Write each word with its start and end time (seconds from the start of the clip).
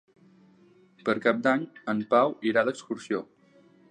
Per 1.09 1.15
Cap 1.25 1.43
d'Any 1.47 1.67
en 1.95 2.03
Pau 2.15 2.35
irà 2.53 2.65
d'excursió. 2.71 3.25